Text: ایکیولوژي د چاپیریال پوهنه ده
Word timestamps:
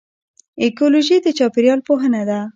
ایکیولوژي 0.61 1.17
د 1.21 1.27
چاپیریال 1.37 1.79
پوهنه 1.87 2.21
ده 2.29 2.39